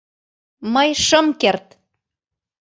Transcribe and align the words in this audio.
—Мый 0.73 0.89
шым 1.05 1.27
керт. 1.41 1.67